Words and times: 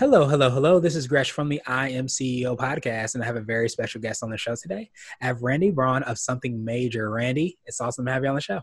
Hello, 0.00 0.26
hello, 0.26 0.48
hello. 0.48 0.80
This 0.80 0.96
is 0.96 1.06
Gresh 1.06 1.30
from 1.30 1.50
the 1.50 1.60
I 1.66 1.90
Am 1.90 2.06
CEO 2.06 2.56
podcast, 2.56 3.12
and 3.12 3.22
I 3.22 3.26
have 3.26 3.36
a 3.36 3.42
very 3.42 3.68
special 3.68 4.00
guest 4.00 4.22
on 4.22 4.30
the 4.30 4.38
show 4.38 4.54
today. 4.54 4.90
I 5.20 5.26
have 5.26 5.42
Randi 5.42 5.70
Braun 5.70 6.02
of 6.04 6.18
Something 6.18 6.64
Major. 6.64 7.10
Randi, 7.10 7.58
it's 7.66 7.82
awesome 7.82 8.06
to 8.06 8.12
have 8.12 8.22
you 8.22 8.30
on 8.30 8.34
the 8.34 8.40
show. 8.40 8.62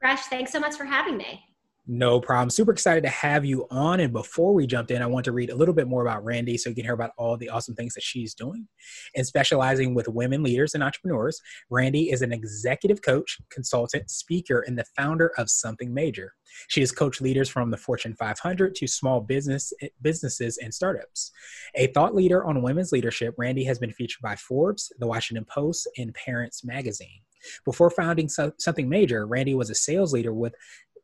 Gresh, 0.00 0.22
thanks 0.22 0.50
so 0.50 0.58
much 0.58 0.74
for 0.74 0.84
having 0.84 1.16
me. 1.16 1.47
No 1.90 2.20
problem. 2.20 2.50
Super 2.50 2.70
excited 2.70 3.02
to 3.04 3.08
have 3.08 3.46
you 3.46 3.66
on. 3.70 4.00
And 4.00 4.12
before 4.12 4.52
we 4.52 4.66
jumped 4.66 4.90
in, 4.90 5.00
I 5.00 5.06
want 5.06 5.24
to 5.24 5.32
read 5.32 5.48
a 5.48 5.56
little 5.56 5.72
bit 5.74 5.88
more 5.88 6.02
about 6.02 6.22
Randi 6.22 6.58
so 6.58 6.68
you 6.68 6.74
can 6.74 6.84
hear 6.84 6.92
about 6.92 7.12
all 7.16 7.38
the 7.38 7.48
awesome 7.48 7.74
things 7.74 7.94
that 7.94 8.02
she's 8.02 8.34
doing. 8.34 8.68
And 9.16 9.26
specializing 9.26 9.94
with 9.94 10.06
women 10.06 10.42
leaders 10.42 10.74
and 10.74 10.82
entrepreneurs, 10.82 11.40
Randi 11.70 12.10
is 12.10 12.20
an 12.20 12.30
executive 12.30 13.00
coach, 13.00 13.38
consultant, 13.48 14.10
speaker, 14.10 14.60
and 14.66 14.78
the 14.78 14.84
founder 14.98 15.32
of 15.38 15.48
Something 15.48 15.94
Major. 15.94 16.34
She 16.68 16.80
has 16.80 16.92
coached 16.92 17.22
leaders 17.22 17.48
from 17.48 17.70
the 17.70 17.78
Fortune 17.78 18.14
500 18.14 18.74
to 18.74 18.86
small 18.86 19.22
business 19.22 19.72
businesses 20.02 20.58
and 20.58 20.74
startups. 20.74 21.30
A 21.74 21.86
thought 21.86 22.14
leader 22.14 22.44
on 22.44 22.60
women's 22.60 22.92
leadership, 22.92 23.34
Randi 23.38 23.64
has 23.64 23.78
been 23.78 23.92
featured 23.92 24.20
by 24.20 24.36
Forbes, 24.36 24.92
The 24.98 25.06
Washington 25.06 25.46
Post, 25.46 25.88
and 25.96 26.12
Parents 26.12 26.62
Magazine. 26.62 27.22
Before 27.64 27.88
founding 27.88 28.28
something 28.28 28.88
major, 28.88 29.24
Randi 29.24 29.54
was 29.54 29.70
a 29.70 29.74
sales 29.74 30.12
leader 30.12 30.34
with 30.34 30.54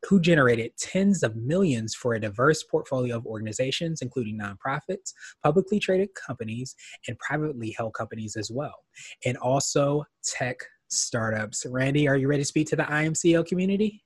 who 0.07 0.19
generated 0.19 0.71
tens 0.77 1.23
of 1.23 1.35
millions 1.35 1.95
for 1.95 2.13
a 2.13 2.19
diverse 2.19 2.63
portfolio 2.63 3.17
of 3.17 3.25
organizations, 3.25 4.01
including 4.01 4.39
nonprofits, 4.39 5.13
publicly 5.43 5.79
traded 5.79 6.09
companies, 6.13 6.75
and 7.07 7.17
privately 7.19 7.73
held 7.77 7.93
companies 7.93 8.35
as 8.35 8.51
well, 8.51 8.85
and 9.25 9.37
also 9.37 10.05
tech 10.23 10.57
startups. 10.87 11.65
Randi, 11.65 12.07
are 12.07 12.17
you 12.17 12.27
ready 12.27 12.43
to 12.43 12.47
speak 12.47 12.67
to 12.69 12.75
the 12.75 12.89
I 12.89 13.03
Am 13.03 13.13
CEO 13.13 13.45
community? 13.45 14.03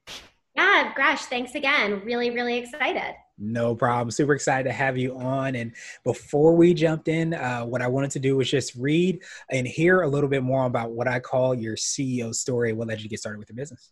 Yeah, 0.55 0.94
gosh, 0.95 1.25
thanks 1.25 1.55
again. 1.55 2.02
Really, 2.03 2.31
really 2.31 2.58
excited. 2.58 3.16
No 3.38 3.75
problem. 3.75 4.11
Super 4.11 4.33
excited 4.33 4.66
to 4.66 4.73
have 4.73 4.97
you 4.97 5.17
on. 5.17 5.55
And 5.55 5.73
before 6.03 6.55
we 6.55 6.73
jumped 6.73 7.08
in, 7.08 7.33
uh, 7.33 7.61
what 7.61 7.81
I 7.81 7.88
wanted 7.88 8.11
to 8.11 8.20
do 8.20 8.36
was 8.36 8.52
just 8.52 8.75
read 8.75 9.22
and 9.50 9.66
hear 9.66 10.02
a 10.02 10.08
little 10.08 10.30
bit 10.30 10.44
more 10.44 10.66
about 10.66 10.92
what 10.92 11.08
I 11.08 11.22
call 11.22 11.55
your 11.55 11.75
CEO 11.75 12.36
story. 12.36 12.73
What 12.73 12.89
led 12.89 13.00
you 13.00 13.03
to 13.03 13.09
get 13.09 13.20
started 13.20 13.39
with 13.39 13.47
the 13.47 13.53
business? 13.53 13.89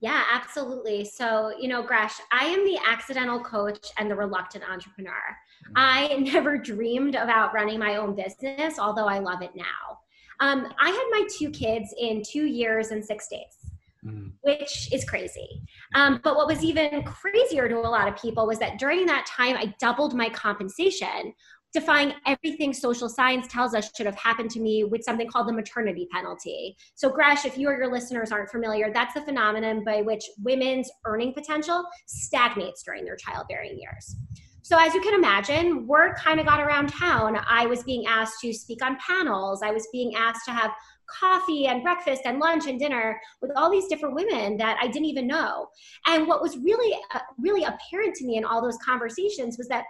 Yeah, 0.00 0.24
absolutely. 0.32 1.04
So, 1.04 1.52
you 1.58 1.68
know, 1.68 1.82
Gresh, 1.82 2.14
I 2.32 2.46
am 2.46 2.64
the 2.64 2.78
accidental 2.86 3.38
coach 3.40 3.86
and 3.98 4.10
the 4.10 4.16
reluctant 4.16 4.64
entrepreneur. 4.68 5.12
Mm-hmm. 5.12 5.72
I 5.76 6.14
never 6.32 6.56
dreamed 6.56 7.14
about 7.14 7.52
running 7.52 7.78
my 7.78 7.96
own 7.96 8.16
business, 8.16 8.78
although 8.78 9.06
I 9.06 9.18
love 9.18 9.42
it 9.42 9.54
now. 9.54 9.98
Um, 10.40 10.72
I 10.80 10.88
had 10.88 11.06
my 11.10 11.28
two 11.36 11.50
kids 11.50 11.94
in 11.98 12.22
two 12.26 12.46
years 12.46 12.92
and 12.92 13.04
six 13.04 13.28
days. 13.28 13.72
Mm-hmm. 14.02 14.28
Which 14.40 14.90
is 14.94 15.04
crazy. 15.04 15.60
Um, 15.94 16.20
but 16.24 16.34
what 16.34 16.46
was 16.46 16.64
even 16.64 17.02
crazier 17.02 17.68
to 17.68 17.76
a 17.76 17.80
lot 17.80 18.08
of 18.08 18.16
people 18.16 18.46
was 18.46 18.58
that 18.58 18.78
during 18.78 19.04
that 19.04 19.26
time, 19.26 19.58
I 19.58 19.74
doubled 19.78 20.14
my 20.14 20.30
compensation, 20.30 21.34
defying 21.72 22.12
everything 22.26 22.72
social 22.72 23.08
science 23.08 23.46
tells 23.48 23.74
us 23.74 23.90
should 23.96 24.06
have 24.06 24.16
happened 24.16 24.50
to 24.50 24.60
me 24.60 24.84
with 24.84 25.04
something 25.04 25.28
called 25.28 25.48
the 25.48 25.52
maternity 25.52 26.08
penalty. 26.12 26.76
So, 26.94 27.10
Gresh, 27.10 27.44
if 27.44 27.56
you 27.56 27.68
or 27.68 27.78
your 27.78 27.92
listeners 27.92 28.32
aren't 28.32 28.50
familiar, 28.50 28.92
that's 28.92 29.14
the 29.14 29.22
phenomenon 29.22 29.84
by 29.84 30.02
which 30.02 30.24
women's 30.42 30.90
earning 31.04 31.32
potential 31.32 31.84
stagnates 32.06 32.82
during 32.82 33.04
their 33.04 33.16
childbearing 33.16 33.78
years. 33.78 34.16
So, 34.62 34.76
as 34.78 34.94
you 34.94 35.00
can 35.00 35.14
imagine, 35.14 35.86
word 35.86 36.14
kind 36.16 36.38
of 36.38 36.46
got 36.46 36.60
around 36.60 36.88
town. 36.88 37.38
I 37.48 37.66
was 37.66 37.82
being 37.82 38.06
asked 38.06 38.40
to 38.40 38.52
speak 38.52 38.84
on 38.84 38.96
panels, 39.04 39.62
I 39.62 39.70
was 39.70 39.88
being 39.92 40.14
asked 40.16 40.44
to 40.46 40.52
have 40.52 40.72
coffee 41.18 41.66
and 41.66 41.82
breakfast 41.82 42.22
and 42.24 42.38
lunch 42.38 42.66
and 42.66 42.78
dinner 42.78 43.20
with 43.42 43.50
all 43.56 43.70
these 43.70 43.86
different 43.88 44.14
women 44.14 44.56
that 44.58 44.78
I 44.80 44.86
didn't 44.86 45.06
even 45.06 45.26
know. 45.26 45.68
And 46.06 46.26
what 46.28 46.40
was 46.40 46.56
really, 46.58 46.96
uh, 47.12 47.20
really 47.38 47.64
apparent 47.64 48.14
to 48.16 48.24
me 48.24 48.36
in 48.36 48.44
all 48.44 48.62
those 48.62 48.78
conversations 48.78 49.58
was 49.58 49.68
that 49.68 49.84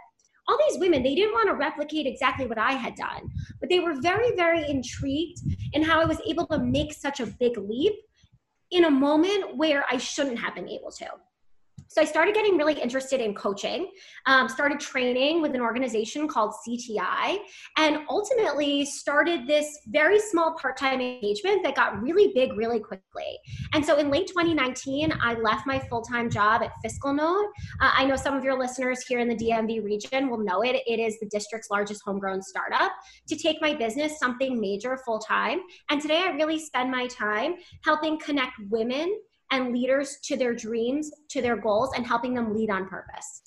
all 0.50 0.58
these 0.68 0.80
women, 0.80 1.02
they 1.02 1.14
didn't 1.14 1.32
want 1.32 1.48
to 1.48 1.54
replicate 1.54 2.06
exactly 2.06 2.46
what 2.46 2.58
I 2.58 2.72
had 2.72 2.96
done, 2.96 3.30
but 3.60 3.68
they 3.68 3.78
were 3.78 3.94
very, 4.00 4.34
very 4.34 4.68
intrigued 4.68 5.38
in 5.72 5.82
how 5.82 6.00
I 6.00 6.04
was 6.04 6.20
able 6.26 6.46
to 6.48 6.58
make 6.58 6.92
such 6.92 7.20
a 7.20 7.26
big 7.26 7.56
leap 7.56 7.92
in 8.72 8.84
a 8.84 8.90
moment 8.90 9.56
where 9.56 9.84
I 9.88 9.96
shouldn't 9.96 10.40
have 10.40 10.56
been 10.56 10.68
able 10.68 10.90
to. 10.92 11.06
So 11.90 12.00
I 12.00 12.04
started 12.04 12.36
getting 12.36 12.56
really 12.56 12.80
interested 12.80 13.20
in 13.20 13.34
coaching, 13.34 13.90
um, 14.26 14.48
started 14.48 14.78
training 14.78 15.42
with 15.42 15.56
an 15.56 15.60
organization 15.60 16.28
called 16.28 16.54
CTI, 16.64 17.38
and 17.78 18.04
ultimately 18.08 18.84
started 18.84 19.48
this 19.48 19.66
very 19.88 20.20
small 20.20 20.54
part 20.54 20.76
time 20.76 21.00
engagement 21.00 21.64
that 21.64 21.74
got 21.74 22.00
really 22.00 22.30
big 22.32 22.52
really 22.52 22.78
quickly. 22.78 23.36
And 23.72 23.84
so 23.84 23.98
in 23.98 24.08
late 24.08 24.28
2019, 24.28 25.12
I 25.20 25.34
left 25.34 25.66
my 25.66 25.80
full 25.80 26.02
time 26.02 26.30
job 26.30 26.62
at 26.62 26.70
FiscalNote. 26.84 27.46
Uh, 27.80 27.90
I 27.92 28.04
know 28.06 28.14
some 28.14 28.36
of 28.36 28.44
your 28.44 28.56
listeners 28.56 29.04
here 29.08 29.18
in 29.18 29.26
the 29.26 29.34
DMV 29.34 29.82
region 29.82 30.30
will 30.30 30.38
know 30.38 30.62
it. 30.62 30.80
It 30.86 31.00
is 31.00 31.18
the 31.18 31.26
district's 31.26 31.70
largest 31.72 32.02
homegrown 32.04 32.42
startup 32.42 32.92
to 33.26 33.34
take 33.34 33.60
my 33.60 33.74
business 33.74 34.16
something 34.20 34.60
major 34.60 34.96
full 35.04 35.18
time. 35.18 35.58
And 35.90 36.00
today 36.00 36.22
I 36.24 36.30
really 36.36 36.60
spend 36.60 36.92
my 36.92 37.08
time 37.08 37.56
helping 37.82 38.16
connect 38.20 38.52
women 38.70 39.18
and 39.50 39.72
leaders 39.72 40.18
to 40.24 40.36
their 40.36 40.54
dreams, 40.54 41.10
to 41.28 41.42
their 41.42 41.56
goals, 41.56 41.90
and 41.96 42.06
helping 42.06 42.34
them 42.34 42.54
lead 42.54 42.70
on 42.70 42.88
purpose. 42.88 43.42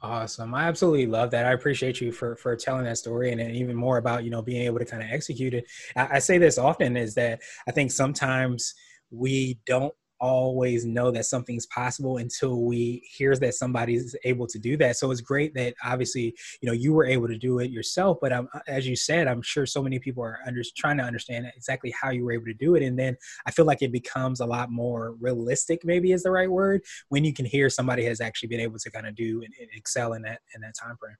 Awesome. 0.00 0.52
I 0.52 0.64
absolutely 0.64 1.06
love 1.06 1.30
that. 1.30 1.46
I 1.46 1.52
appreciate 1.52 2.00
you 2.00 2.10
for 2.10 2.34
for 2.36 2.56
telling 2.56 2.84
that 2.84 2.98
story 2.98 3.30
and, 3.30 3.40
and 3.40 3.54
even 3.54 3.76
more 3.76 3.98
about, 3.98 4.24
you 4.24 4.30
know, 4.30 4.42
being 4.42 4.62
able 4.62 4.80
to 4.80 4.84
kind 4.84 5.02
of 5.02 5.08
execute 5.12 5.54
it. 5.54 5.64
I, 5.94 6.16
I 6.16 6.18
say 6.18 6.38
this 6.38 6.58
often 6.58 6.96
is 6.96 7.14
that 7.14 7.40
I 7.68 7.70
think 7.70 7.92
sometimes 7.92 8.74
we 9.10 9.60
don't 9.64 9.94
always 10.22 10.86
know 10.86 11.10
that 11.10 11.26
something's 11.26 11.66
possible 11.66 12.18
until 12.18 12.62
we 12.62 13.02
hear 13.04 13.34
that 13.34 13.54
somebody's 13.54 14.14
able 14.24 14.46
to 14.46 14.58
do 14.58 14.76
that. 14.76 14.96
So 14.96 15.10
it's 15.10 15.20
great 15.20 15.52
that 15.54 15.74
obviously, 15.84 16.34
you 16.60 16.68
know, 16.68 16.72
you 16.72 16.92
were 16.92 17.04
able 17.04 17.26
to 17.26 17.36
do 17.36 17.58
it 17.58 17.72
yourself. 17.72 18.18
But 18.22 18.32
um, 18.32 18.48
as 18.68 18.86
you 18.86 18.94
said, 18.94 19.26
I'm 19.26 19.42
sure 19.42 19.66
so 19.66 19.82
many 19.82 19.98
people 19.98 20.22
are 20.22 20.38
under, 20.46 20.62
trying 20.76 20.96
to 20.98 21.02
understand 21.02 21.50
exactly 21.56 21.92
how 22.00 22.10
you 22.10 22.24
were 22.24 22.32
able 22.32 22.46
to 22.46 22.54
do 22.54 22.76
it. 22.76 22.84
And 22.84 22.96
then 22.96 23.16
I 23.46 23.50
feel 23.50 23.64
like 23.64 23.82
it 23.82 23.90
becomes 23.90 24.38
a 24.38 24.46
lot 24.46 24.70
more 24.70 25.16
realistic, 25.20 25.84
maybe 25.84 26.12
is 26.12 26.22
the 26.22 26.30
right 26.30 26.50
word, 26.50 26.82
when 27.08 27.24
you 27.24 27.34
can 27.34 27.44
hear 27.44 27.68
somebody 27.68 28.04
has 28.04 28.20
actually 28.20 28.48
been 28.48 28.60
able 28.60 28.78
to 28.78 28.90
kind 28.92 29.08
of 29.08 29.16
do 29.16 29.42
and, 29.42 29.52
and 29.60 29.68
excel 29.74 30.12
in 30.12 30.22
that 30.22 30.40
in 30.54 30.60
that 30.60 30.74
time 30.80 30.96
frame. 30.96 31.16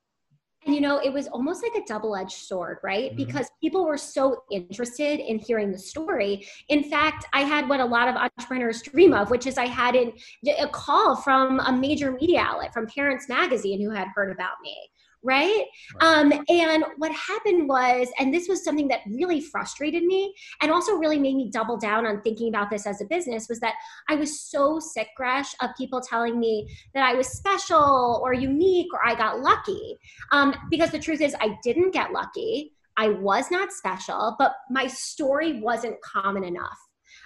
You 0.73 0.81
know, 0.81 0.99
it 0.99 1.13
was 1.13 1.29
almost 1.29 1.63
like 1.63 1.75
a 1.75 1.87
double 1.87 2.17
edged 2.17 2.33
sword, 2.33 2.79
right? 2.83 3.11
Mm-hmm. 3.11 3.17
Because 3.17 3.51
people 3.61 3.85
were 3.85 3.99
so 3.99 4.43
interested 4.51 5.21
in 5.21 5.39
hearing 5.39 5.71
the 5.71 5.79
story. 5.79 6.47
In 6.69 6.85
fact, 6.85 7.27
I 7.33 7.43
had 7.43 7.69
what 7.69 7.81
a 7.81 7.85
lot 7.85 8.09
of 8.09 8.17
entrepreneurs 8.17 8.83
dream 8.83 9.13
of, 9.13 9.31
which 9.31 9.47
is 9.47 9.59
I 9.59 9.67
had 9.67 9.95
an, 9.95 10.13
a 10.59 10.69
call 10.69 11.17
from 11.17 11.61
a 11.61 11.73
major 11.73 12.13
media 12.13 12.41
outlet, 12.41 12.73
from 12.73 12.87
Parents 12.87 13.29
Magazine, 13.29 13.81
who 13.81 13.91
had 13.91 14.09
heard 14.15 14.31
about 14.31 14.55
me 14.63 14.77
right? 15.23 15.65
Um, 16.01 16.33
and 16.49 16.85
what 16.99 17.13
happened 17.13 17.69
was, 17.69 18.09
and 18.19 18.33
this 18.33 18.49
was 18.49 18.65
something 18.65 18.89
that 18.89 19.01
really 19.09 19.41
frustrated 19.41 20.05
me 20.05 20.35
and 20.61 20.71
also 20.71 20.95
really 20.95 21.19
made 21.19 21.37
me 21.37 21.51
double 21.51 21.77
down 21.77 22.07
on 22.07 22.21
thinking 22.23 22.49
about 22.49 22.71
this 22.71 22.87
as 22.87 23.01
a 23.01 23.05
business 23.05 23.49
was 23.49 23.61
that 23.61 23.75
I 24.09 24.17
was 24.17 24.41
so 24.41 24.79
sick, 24.79 25.09
Gresh, 25.17 25.55
of 25.61 25.71
people 25.77 26.01
telling 26.01 26.41
me 26.41 26.69
that 26.95 27.05
I 27.05 27.15
was 27.15 27.29
special 27.29 28.21
or 28.23 28.35
unique 28.35 28.93
or 28.93 29.07
I 29.07 29.15
got 29.15 29.41
lucky. 29.41 29.99
Um, 30.33 30.55
because 30.71 30.91
the 30.91 30.99
truth 30.99 31.21
is, 31.21 31.35
I 31.41 31.59
didn't 31.63 31.93
get 31.93 32.13
lucky. 32.13 32.73
I 32.97 33.09
was 33.09 33.51
not 33.51 33.73
special, 33.73 34.37
but 34.39 34.55
my 34.71 34.87
story 34.87 35.61
wasn't 35.61 36.01
common 36.03 36.45
enough. 36.45 36.79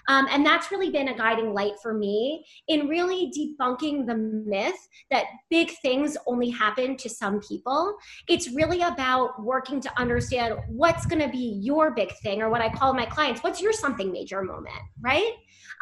Um, 0.09 0.27
and 0.31 0.45
that's 0.45 0.71
really 0.71 0.91
been 0.91 1.09
a 1.09 1.17
guiding 1.17 1.53
light 1.53 1.75
for 1.83 1.95
me 1.95 2.45
in 2.69 2.89
really 2.89 3.33
debunking 3.37 4.07
the 4.07 4.15
myth 4.17 4.89
that 5.11 5.25
big 5.51 5.71
things 5.83 6.17
only 6.27 6.51
happen 6.51 6.97
to 6.99 7.09
some 7.09 7.41
people. 7.41 7.97
It's 8.29 8.51
really 8.51 8.83
about 8.83 9.43
working 9.43 9.81
to 9.81 10.01
understand 10.01 10.57
what's 10.69 11.07
going 11.07 11.23
to 11.23 11.29
be 11.29 11.59
your 11.63 11.93
big 11.93 12.13
thing, 12.23 12.43
or 12.43 12.51
what 12.51 12.61
I 12.61 12.69
call 12.69 12.95
my 12.95 13.07
clients, 13.07 13.43
what's 13.43 13.61
your 13.61 13.73
something 13.73 14.13
major 14.13 14.43
moment, 14.43 14.77
right? 15.01 15.33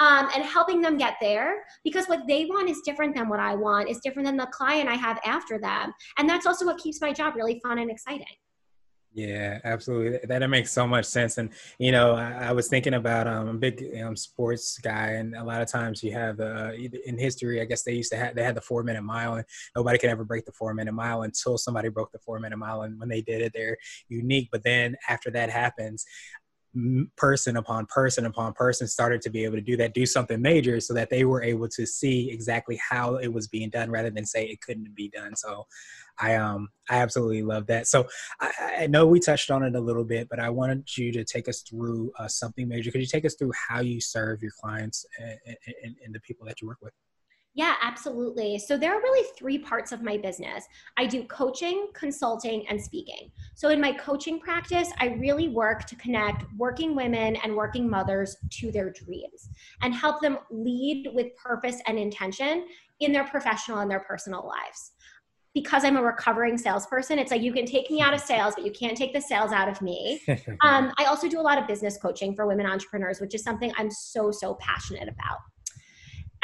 Um, 0.01 0.29
and 0.35 0.45
helping 0.45 0.81
them 0.81 0.97
get 0.97 1.15
there 1.21 1.65
because 1.85 2.07
what 2.07 2.27
they 2.27 2.47
want 2.47 2.69
is 2.69 2.81
different 2.85 3.15
than 3.15 3.29
what 3.29 3.39
I 3.39 3.55
want, 3.55 3.89
is 3.89 4.01
different 4.01 4.27
than 4.27 4.37
the 4.37 4.47
client 4.47 4.89
I 4.89 4.95
have 4.95 5.21
after 5.25 5.59
them. 5.59 5.93
And 6.19 6.29
that's 6.29 6.47
also 6.47 6.67
what 6.67 6.79
keeps 6.79 7.01
my 7.01 7.13
job 7.13 7.37
really 7.37 7.61
fun 7.63 7.79
and 7.79 7.91
exciting. 7.91 8.27
Yeah, 9.17 9.61
absolutely. 9.63 10.19
That, 10.27 10.45
makes 10.51 10.73
so 10.73 10.89
much 10.89 11.05
sense. 11.05 11.39
And 11.39 11.51
you 11.79 11.93
know, 11.93 12.17
I, 12.17 12.49
I 12.49 12.53
was 12.53 12.67
thinking 12.67 12.95
about 12.95 13.29
um, 13.29 13.49
I'm 13.49 13.57
a 13.57 13.59
big 13.59 13.85
um, 14.03 14.17
sports 14.17 14.77
guy, 14.79 15.11
and 15.13 15.37
a 15.37 15.45
lot 15.45 15.63
of 15.63 15.69
times 15.69 16.03
you 16.03 16.13
have 16.13 16.41
uh, 16.41 16.73
in 17.07 17.17
history. 17.17 17.61
I 17.61 17.65
guess 17.65 17.85
they 17.85 17.93
used 17.93 18.11
to 18.11 18.19
have 18.19 18.35
they 18.35 18.43
had 18.43 18.57
the 18.57 18.61
four 18.61 18.83
minute 18.83 19.03
mile, 19.03 19.35
and 19.35 19.45
nobody 19.77 19.99
could 19.99 20.11
ever 20.11 20.25
break 20.25 20.47
the 20.47 20.53
four 20.53 20.75
minute 20.75 20.93
mile 20.95 21.23
until 21.23 21.57
somebody 21.59 21.91
broke 21.91 22.11
the 22.11 22.19
four 22.19 22.41
minute 22.41 22.57
mile. 22.57 22.83
And 22.83 22.99
when 22.99 23.09
they 23.09 23.21
did 23.23 23.41
it, 23.41 23.53
they're 23.55 23.77
unique. 24.09 24.49
But 24.51 24.65
then 24.65 24.97
after 25.09 25.31
that 25.31 25.49
happens, 25.49 26.05
person 27.17 27.57
upon 27.57 27.87
person 27.87 28.27
upon 28.27 28.53
person 28.53 28.87
started 28.87 29.23
to 29.23 29.31
be 29.31 29.45
able 29.45 29.57
to 29.57 29.63
do 29.63 29.77
that, 29.77 29.95
do 29.95 30.07
something 30.07 30.41
major, 30.41 30.81
so 30.81 30.95
that 30.95 31.11
they 31.11 31.25
were 31.25 31.43
able 31.43 31.69
to 31.69 31.87
see 31.87 32.31
exactly 32.31 32.79
how 32.91 33.17
it 33.17 33.33
was 33.33 33.49
being 33.49 33.71
done, 33.71 33.91
rather 33.91 34.11
than 34.11 34.25
say 34.25 34.45
it 34.47 34.61
couldn't 34.61 34.95
be 34.95 35.09
done. 35.09 35.37
So, 35.37 35.67
I 36.19 36.37
um 36.37 36.69
I 36.89 36.97
absolutely 36.99 37.43
love 37.43 37.67
that. 37.67 37.87
So 37.87 38.07
I, 38.41 38.53
I 38.81 38.87
know 38.87 39.07
we 39.07 39.19
touched 39.21 39.51
on 39.51 39.63
it 39.63 39.75
a 39.75 39.81
little 39.81 40.05
bit, 40.05 40.29
but 40.29 40.39
I 40.39 40.51
wanted 40.51 40.97
you 40.97 41.13
to 41.13 41.25
take 41.25 41.49
us 41.49 41.63
through 41.63 42.13
uh, 42.19 42.29
something 42.29 42.69
major. 42.69 42.91
Could 42.91 43.01
you 43.01 43.07
take 43.07 43.25
us 43.25 43.35
through 43.35 43.53
how 43.69 43.81
you 43.81 44.01
serve 44.01 44.43
your 44.43 44.53
clients 44.61 45.07
and, 45.19 45.57
and, 45.83 45.97
and 46.05 46.15
the 46.15 46.21
people 46.21 46.47
that 46.47 46.61
you 46.61 46.69
work 46.69 46.79
with? 46.83 46.93
Yeah, 47.57 47.75
absolutely. 47.83 48.59
So 48.59 48.77
there 48.77 48.93
are 48.93 49.01
really 49.01 49.29
three 49.39 49.59
parts 49.59 49.93
of 49.93 50.03
my 50.03 50.17
business. 50.17 50.65
I 50.97 51.07
do 51.07 51.23
coaching, 51.25 51.87
consulting, 51.95 52.67
and 52.69 52.83
speaking. 52.83 53.31
So 53.55 53.69
in 53.69 53.81
my 53.81 53.93
coaching 53.93 54.41
practice, 54.41 54.91
I 54.99 55.07
really 55.21 55.49
work 55.49 55.85
to 55.87 55.95
connect 55.95 56.45
working 56.57 56.97
women 56.97 57.37
and 57.37 57.55
working 57.55 57.89
mothers 57.89 58.37
to 58.51 58.73
their 58.73 58.91
dreams 58.91 59.49
and 59.83 59.95
help 59.95 60.21
them 60.21 60.39
lead 60.51 61.11
with 61.15 61.35
purpose 61.37 61.81
and 61.87 61.97
intention 61.97 62.67
in 62.99 63.13
their 63.13 63.25
professional 63.25 63.79
and 63.79 63.91
their 63.91 64.01
personal 64.01 64.45
lives. 64.45 64.91
Because 65.55 65.85
I'm 65.85 65.97
a 65.97 66.03
recovering 66.03 66.59
salesperson, 66.59 67.21
it's 67.21 67.31
like 67.31 67.41
you 67.41 67.53
can 67.53 67.67
take 67.67 67.89
me 67.89 68.01
out 68.01 68.13
of 68.13 68.21
sales, 68.21 68.55
but 68.57 68.65
you 68.65 68.73
can't 68.73 68.97
take 68.97 69.13
the 69.13 69.21
sales 69.21 69.53
out 69.53 69.69
of 69.69 69.81
me. 69.81 70.21
um, 70.65 70.93
I 70.99 71.05
also 71.05 71.29
do 71.29 71.39
a 71.39 71.43
lot 71.43 71.59
of 71.59 71.69
business 71.69 71.97
coaching 71.97 72.35
for 72.35 72.49
women 72.49 72.67
entrepreneurs, 72.67 73.21
which 73.21 73.37
is 73.37 73.45
something 73.45 73.73
I'm 73.79 73.93
so, 73.93 74.33
so 74.33 74.55
passionate 74.55 75.09
about. 75.09 75.39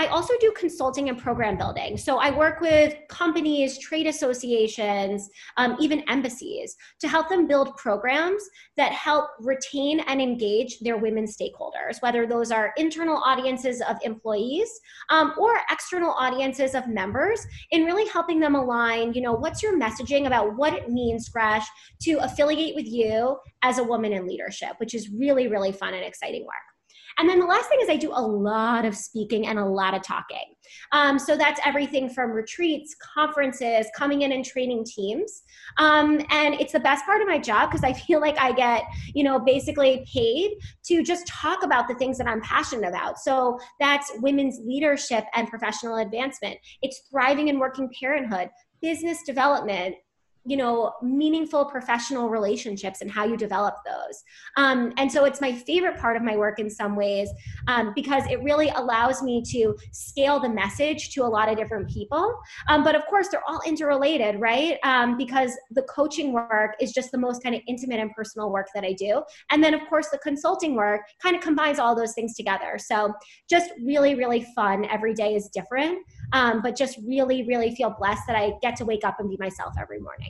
I 0.01 0.07
also 0.07 0.33
do 0.41 0.51
consulting 0.57 1.11
and 1.11 1.19
program 1.19 1.59
building. 1.59 1.99
So 1.99 2.17
I 2.17 2.31
work 2.31 2.63
with 2.63 2.95
companies, 3.11 3.79
trade 3.79 4.07
associations, 4.07 5.29
um, 5.59 5.77
even 5.79 6.09
embassies 6.09 6.75
to 7.01 7.07
help 7.07 7.29
them 7.29 7.47
build 7.47 7.77
programs 7.77 8.43
that 8.79 8.93
help 8.93 9.29
retain 9.41 10.01
and 10.01 10.19
engage 10.19 10.79
their 10.79 10.97
women 10.97 11.27
stakeholders, 11.27 12.01
whether 12.01 12.27
those 12.27 12.51
are 12.51 12.73
internal 12.79 13.19
audiences 13.19 13.83
of 13.83 13.99
employees 14.03 14.71
um, 15.11 15.35
or 15.39 15.61
external 15.71 16.13
audiences 16.13 16.75
of 16.75 16.89
members, 16.89 17.47
in 17.71 17.85
really 17.85 18.09
helping 18.09 18.41
them 18.41 18.55
align, 18.55 19.13
you 19.13 19.21
know, 19.21 19.35
what's 19.35 19.63
your 19.63 19.79
messaging 19.79 20.27
about 20.27 20.57
what 20.57 20.73
it 20.73 20.89
means, 20.89 21.29
Gresh, 21.29 21.67
to 22.01 22.15
affiliate 22.23 22.75
with 22.75 22.87
you 22.87 23.37
as 23.61 23.77
a 23.77 23.85
woman 23.85 24.15
in 24.15 24.27
leadership, 24.27 24.77
which 24.79 24.95
is 24.95 25.11
really, 25.11 25.47
really 25.47 25.73
fun 25.73 25.93
and 25.93 26.07
exciting 26.07 26.47
work. 26.47 26.70
And 27.19 27.29
then 27.29 27.39
the 27.39 27.47
last 27.47 27.69
thing 27.69 27.79
is 27.83 27.89
I 27.89 27.97
do 27.97 28.13
a 28.15 28.23
lot 28.23 28.85
of 28.85 28.97
speaking 28.97 29.47
and 29.47 29.59
a 29.59 29.65
lot 29.65 29.95
of 29.95 30.03
talking. 30.03 30.55
Um, 30.93 31.19
so 31.19 31.37
that's 31.37 31.61
everything 31.65 32.09
from 32.09 32.31
retreats, 32.31 32.95
conferences, 33.15 33.87
coming 33.97 34.23
in 34.23 34.33
and 34.33 34.45
training 34.45 34.85
teams. 34.85 35.43
Um, 35.79 36.21
and 36.31 36.55
it's 36.55 36.73
the 36.73 36.81
best 36.81 37.05
part 37.05 37.21
of 37.21 37.29
my 37.29 37.39
job 37.39 37.71
because 37.71 37.85
I 37.85 37.93
feel 38.07 38.21
like 38.21 38.39
I 38.39 38.53
get, 38.53 38.85
you 39.15 39.25
know, 39.25 39.39
basically 39.39 40.07
paid 40.13 40.53
to 40.87 41.03
just 41.03 41.27
talk 41.27 41.63
about 41.63 41.89
the 41.89 41.95
things 41.97 42.19
that 42.19 42.27
I'm 42.27 42.41
passionate 42.41 42.89
about. 42.89 43.19
So 43.19 43.59
that's 43.79 44.11
women's 44.17 44.59
leadership 44.65 45.25
and 45.35 45.49
professional 45.49 45.97
advancement. 45.97 46.57
It's 46.83 47.03
thriving 47.11 47.51
and 47.51 47.61
working 47.61 47.91
parenthood, 48.01 48.49
business 48.81 49.23
development, 49.25 49.97
you 50.45 50.57
know 50.57 50.93
meaningful 51.03 51.65
professional 51.65 52.29
relationships 52.29 53.01
and 53.03 53.11
how 53.11 53.25
you 53.25 53.37
develop 53.37 53.77
those. 53.85 54.23
Um, 54.57 54.93
and 54.97 55.11
so 55.11 55.25
it's 55.25 55.41
my 55.41 55.53
favorite 55.53 55.99
part 55.99 56.17
of 56.17 56.23
my 56.23 56.37
work 56.37 56.59
in 56.59 56.71
some 56.71 56.97
ways 56.97 57.29
um, 57.69 57.93
because 57.95 58.25
it 58.31 58.43
really 58.43 58.69
allows 58.71 59.23
me 59.23 59.43
to 59.53 59.77
scale 59.93 60.41
the 60.41 60.49
message 60.49 61.11
to 61.11 61.23
a 61.23 61.29
lot 61.29 61.49
of 61.49 61.57
different 61.57 61.89
people. 61.89 62.39
Um, 62.69 62.83
but 62.83 62.95
of 62.95 63.05
course 63.07 63.29
they're 63.29 63.47
all 63.47 63.61
interrelated 63.67 64.41
right? 64.41 64.79
Um, 64.83 65.17
because 65.17 65.57
the 65.71 65.83
coaching 65.83 66.33
work 66.33 66.75
is 66.81 66.93
just 66.93 67.13
the 67.13 67.19
most 67.19 67.43
kind 67.43 67.55
of 67.55 67.61
intimate 67.67 68.01
and 68.01 68.11
personal 68.13 68.51
work 68.51 68.69
that 68.75 68.85
i 68.85 68.93
do. 68.93 69.23
And 69.51 69.63
then 69.63 69.75
of 69.75 69.81
course 69.89 70.09
the 70.11 70.19
consulting 70.19 70.75
work 70.75 71.03
kind 71.23 71.37
of 71.37 71.43
combines 71.43 71.79
all 71.79 71.95
those 71.95 72.15
things 72.15 72.35
together. 72.35 72.79
So 72.79 73.13
just 73.49 73.71
really 73.85 74.15
really 74.15 74.47
fun. 74.55 74.87
Every 74.87 75.15
day 75.15 75.35
is 75.35 75.49
different. 75.49 75.99
Um, 76.33 76.63
but 76.63 76.77
just 76.77 76.99
really 77.07 77.47
really 77.47 77.75
feel 77.75 77.95
blessed 77.99 78.23
that 78.29 78.37
i 78.37 78.53
get 78.63 78.77
to 78.77 78.85
wake 78.85 79.05
up 79.05 79.19
and 79.19 79.29
be 79.29 79.37
myself 79.39 79.75
every 79.81 79.99
morning 79.99 80.30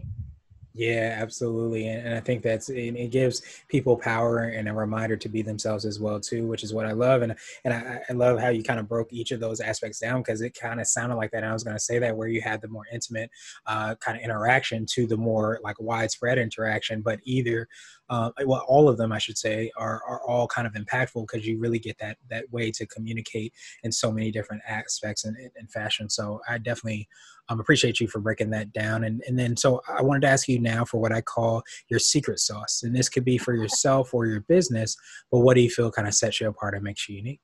yeah, 0.81 1.19
absolutely, 1.21 1.89
and, 1.89 2.15
I 2.15 2.21
think 2.21 2.43
that's 2.43 2.71
it, 2.71 3.11
gives 3.11 3.43
people 3.69 3.99
power 3.99 4.45
and 4.45 4.67
a 4.67 4.73
reminder 4.73 5.15
to 5.15 5.29
be 5.29 5.43
themselves 5.43 5.85
as 5.85 6.01
well 6.01 6.19
too, 6.19 6.47
which 6.47 6.65
is 6.65 6.73
what 6.73 6.87
I 6.87 6.93
love, 6.93 7.21
and 7.21 7.35
and 7.67 7.75
I, 7.75 8.01
I 8.09 8.13
love 8.15 8.41
how 8.41 8.49
you 8.49 8.63
kind 8.63 8.81
of 8.81 8.89
broke 8.89 9.13
each 9.13 9.31
of 9.31 9.41
those 9.41 9.61
aspects 9.61 9.99
down 9.99 10.23
because 10.23 10.41
it 10.41 10.59
kind 10.59 10.81
of 10.81 10.87
sounded 10.87 11.17
like 11.17 11.33
that. 11.33 11.43
And 11.43 11.51
I 11.51 11.53
was 11.53 11.65
going 11.65 11.77
to 11.77 11.83
say 11.83 11.99
that 11.99 12.17
where 12.17 12.29
you 12.29 12.41
had 12.41 12.63
the 12.63 12.69
more 12.69 12.85
intimate 12.91 13.31
uh, 13.67 13.95
kind 13.97 14.17
of 14.17 14.25
interaction 14.25 14.87
to 14.95 15.07
the 15.07 15.19
more 15.19 15.61
like 15.63 15.77
widespread 15.81 16.39
interaction, 16.39 17.03
but 17.03 17.21
either 17.25 17.69
uh, 18.11 18.31
well, 18.45 18.65
all 18.67 18.89
of 18.89 18.97
them, 18.97 19.13
I 19.13 19.19
should 19.19 19.39
say, 19.39 19.71
are, 19.77 20.03
are 20.07 20.21
all 20.27 20.49
kind 20.49 20.67
of 20.67 20.75
impactful 20.75 21.27
because 21.27 21.47
you 21.47 21.59
really 21.59 21.79
get 21.79 21.97
that 21.99 22.19
that 22.29 22.51
way 22.51 22.73
to 22.73 22.87
communicate 22.87 23.55
in 23.85 23.93
so 23.93 24.11
many 24.11 24.33
different 24.33 24.63
aspects 24.69 25.25
and, 25.25 25.37
and 25.57 25.71
fashion. 25.71 26.11
So 26.11 26.41
I 26.49 26.59
definitely 26.59 27.09
um, 27.49 27.61
appreciate 27.61 28.01
you 28.01 28.09
for 28.09 28.19
breaking 28.19 28.51
that 28.51 28.73
down. 28.73 29.05
And 29.05 29.23
and 29.29 29.39
then 29.39 29.57
so 29.57 29.81
I 29.89 30.03
wanted 30.03 30.23
to 30.23 30.29
ask 30.29 30.49
you 30.49 30.59
now 30.59 30.85
for 30.85 31.01
what 31.01 31.13
I 31.13 31.21
call 31.21 31.63
your 31.89 32.01
secret 32.01 32.41
sauce, 32.41 32.83
and 32.83 32.95
this 32.95 33.09
could 33.09 33.25
be 33.25 33.39
for 33.39 33.55
yourself 33.55 34.13
or 34.13 34.27
your 34.27 34.41
business. 34.41 34.97
But 35.31 35.41
what 35.41 35.55
do 35.55 35.61
you 35.61 35.71
feel 35.71 35.93
kind 35.93 36.09
of 36.09 36.15
sets 36.15 36.41
you 36.41 36.49
apart 36.49 36.75
and 36.75 36.83
makes 36.83 37.09
you 37.09 37.17
unique? 37.17 37.41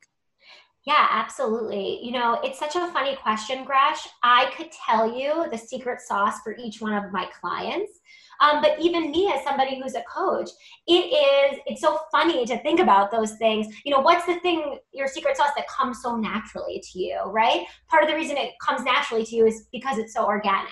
Yeah, 0.86 1.08
absolutely. 1.10 1.98
You 2.04 2.12
know, 2.12 2.38
it's 2.44 2.60
such 2.60 2.76
a 2.76 2.86
funny 2.92 3.16
question, 3.16 3.64
Gresh. 3.64 4.06
I 4.22 4.52
could 4.56 4.70
tell 4.70 5.18
you 5.18 5.46
the 5.50 5.58
secret 5.58 6.00
sauce 6.00 6.40
for 6.44 6.56
each 6.56 6.80
one 6.80 6.94
of 6.94 7.12
my 7.12 7.28
clients. 7.40 7.98
Um, 8.40 8.62
but 8.62 8.78
even 8.80 9.10
me 9.10 9.32
as 9.34 9.42
somebody 9.42 9.80
who's 9.80 9.96
a 9.96 10.02
coach, 10.02 10.48
it 10.86 10.92
is, 10.92 11.58
it's 11.66 11.80
so 11.80 11.98
funny 12.12 12.46
to 12.46 12.58
think 12.62 12.78
about 12.78 13.10
those 13.10 13.32
things. 13.32 13.66
You 13.84 13.92
know, 13.92 14.00
what's 14.00 14.26
the 14.26 14.38
thing, 14.40 14.78
your 14.92 15.08
secret 15.08 15.36
sauce 15.36 15.50
that 15.56 15.66
comes 15.66 16.02
so 16.02 16.14
naturally 16.14 16.80
to 16.92 16.98
you, 17.00 17.20
right? 17.26 17.66
Part 17.88 18.04
of 18.04 18.08
the 18.08 18.14
reason 18.14 18.36
it 18.36 18.52
comes 18.64 18.84
naturally 18.84 19.24
to 19.24 19.34
you 19.34 19.46
is 19.46 19.66
because 19.72 19.98
it's 19.98 20.14
so 20.14 20.24
organic. 20.24 20.70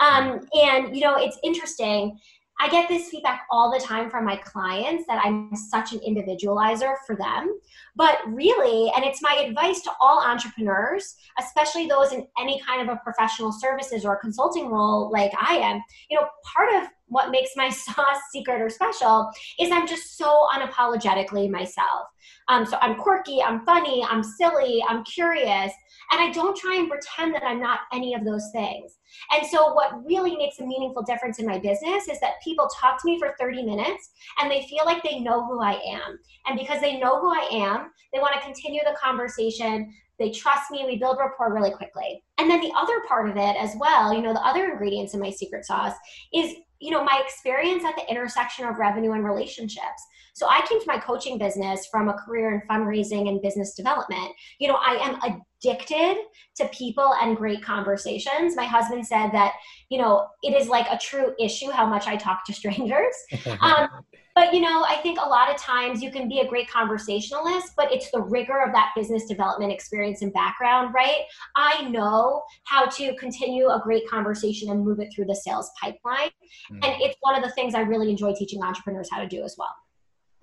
Um, 0.00 0.40
and, 0.54 0.96
you 0.96 1.02
know, 1.02 1.14
it's 1.16 1.38
interesting 1.44 2.18
I 2.60 2.68
get 2.68 2.88
this 2.88 3.08
feedback 3.08 3.46
all 3.50 3.72
the 3.72 3.84
time 3.84 4.08
from 4.08 4.24
my 4.24 4.36
clients 4.36 5.04
that 5.08 5.20
I'm 5.24 5.54
such 5.54 5.92
an 5.92 6.00
individualizer 6.00 6.94
for 7.06 7.16
them. 7.16 7.58
But 7.96 8.18
really, 8.26 8.92
and 8.94 9.04
it's 9.04 9.20
my 9.20 9.44
advice 9.46 9.80
to 9.82 9.90
all 10.00 10.22
entrepreneurs, 10.22 11.16
especially 11.38 11.86
those 11.86 12.12
in 12.12 12.26
any 12.38 12.60
kind 12.60 12.88
of 12.88 12.94
a 12.94 13.00
professional 13.02 13.52
services 13.52 14.04
or 14.04 14.16
consulting 14.16 14.68
role 14.68 15.10
like 15.10 15.32
I 15.40 15.56
am, 15.56 15.82
you 16.08 16.18
know, 16.18 16.26
part 16.54 16.74
of 16.74 16.88
what 17.06 17.30
makes 17.30 17.50
my 17.56 17.68
sauce 17.70 18.20
secret 18.32 18.60
or 18.60 18.70
special 18.70 19.30
is 19.58 19.70
I'm 19.70 19.86
just 19.86 20.16
so 20.16 20.48
unapologetically 20.54 21.50
myself. 21.50 22.08
Um, 22.48 22.66
so 22.66 22.76
I'm 22.80 22.96
quirky, 22.96 23.42
I'm 23.42 23.64
funny, 23.64 24.04
I'm 24.04 24.22
silly, 24.22 24.82
I'm 24.88 25.04
curious, 25.04 25.72
and 26.10 26.20
I 26.20 26.32
don't 26.32 26.56
try 26.56 26.76
and 26.76 26.88
pretend 26.88 27.34
that 27.34 27.44
I'm 27.44 27.60
not 27.60 27.80
any 27.92 28.14
of 28.14 28.24
those 28.24 28.50
things. 28.52 28.98
And 29.32 29.46
so, 29.46 29.72
what 29.72 30.04
really 30.04 30.36
makes 30.36 30.58
a 30.58 30.66
meaningful 30.66 31.02
difference 31.02 31.38
in 31.38 31.46
my 31.46 31.58
business 31.58 32.08
is 32.08 32.20
that 32.20 32.42
people 32.42 32.68
talk 32.80 33.00
to 33.00 33.06
me 33.06 33.18
for 33.18 33.34
30 33.38 33.64
minutes 33.64 34.10
and 34.40 34.50
they 34.50 34.66
feel 34.68 34.84
like 34.84 35.02
they 35.02 35.20
know 35.20 35.46
who 35.46 35.60
I 35.60 35.72
am. 35.72 36.18
And 36.46 36.58
because 36.58 36.80
they 36.80 36.98
know 36.98 37.20
who 37.20 37.30
I 37.30 37.48
am, 37.52 37.90
they 38.12 38.20
want 38.20 38.34
to 38.34 38.40
continue 38.40 38.80
the 38.84 38.96
conversation. 39.02 39.92
They 40.18 40.30
trust 40.30 40.70
me, 40.70 40.84
we 40.86 40.96
build 40.96 41.18
rapport 41.18 41.52
really 41.52 41.72
quickly. 41.72 42.22
And 42.38 42.48
then 42.48 42.60
the 42.60 42.72
other 42.76 43.02
part 43.08 43.28
of 43.28 43.36
it 43.36 43.56
as 43.56 43.74
well, 43.78 44.14
you 44.14 44.22
know, 44.22 44.32
the 44.32 44.46
other 44.46 44.70
ingredients 44.70 45.14
in 45.14 45.20
my 45.20 45.30
secret 45.30 45.64
sauce 45.64 45.94
is 46.32 46.54
you 46.84 46.90
know 46.90 47.02
my 47.02 47.20
experience 47.24 47.82
at 47.84 47.96
the 47.96 48.10
intersection 48.10 48.66
of 48.66 48.78
revenue 48.78 49.12
and 49.12 49.24
relationships 49.24 50.06
so 50.34 50.46
i 50.48 50.60
came 50.68 50.80
to 50.80 50.86
my 50.86 50.98
coaching 50.98 51.38
business 51.38 51.86
from 51.86 52.08
a 52.08 52.14
career 52.14 52.52
in 52.52 52.60
fundraising 52.68 53.28
and 53.28 53.40
business 53.40 53.74
development 53.74 54.32
you 54.58 54.68
know 54.68 54.74
i 54.74 54.94
am 54.96 55.40
addicted 55.64 56.16
to 56.56 56.68
people 56.68 57.14
and 57.20 57.36
great 57.36 57.62
conversations 57.62 58.56
my 58.56 58.64
husband 58.64 59.06
said 59.06 59.30
that 59.30 59.54
you 59.88 59.98
know 59.98 60.26
it 60.42 60.60
is 60.60 60.68
like 60.68 60.86
a 60.90 60.98
true 60.98 61.34
issue 61.40 61.70
how 61.70 61.86
much 61.86 62.06
i 62.06 62.16
talk 62.16 62.44
to 62.44 62.52
strangers 62.52 63.14
um, 63.60 63.88
but 64.34 64.52
you 64.52 64.60
know, 64.60 64.84
I 64.84 64.96
think 64.96 65.18
a 65.20 65.28
lot 65.28 65.48
of 65.48 65.56
times 65.56 66.02
you 66.02 66.10
can 66.10 66.28
be 66.28 66.40
a 66.40 66.48
great 66.48 66.68
conversationalist, 66.68 67.72
but 67.76 67.92
it's 67.92 68.10
the 68.10 68.20
rigor 68.20 68.62
of 68.62 68.72
that 68.72 68.90
business 68.96 69.26
development 69.26 69.70
experience 69.70 70.22
and 70.22 70.32
background, 70.32 70.92
right? 70.92 71.22
I 71.54 71.88
know 71.88 72.42
how 72.64 72.86
to 72.86 73.14
continue 73.14 73.68
a 73.68 73.80
great 73.80 74.08
conversation 74.08 74.70
and 74.70 74.84
move 74.84 74.98
it 74.98 75.12
through 75.14 75.26
the 75.26 75.36
sales 75.36 75.70
pipeline. 75.80 76.30
Mm. 76.72 76.84
And 76.84 77.00
it's 77.00 77.16
one 77.20 77.36
of 77.36 77.44
the 77.44 77.50
things 77.52 77.76
I 77.76 77.82
really 77.82 78.10
enjoy 78.10 78.34
teaching 78.34 78.60
entrepreneurs 78.60 79.08
how 79.10 79.20
to 79.20 79.28
do 79.28 79.44
as 79.44 79.54
well. 79.56 79.74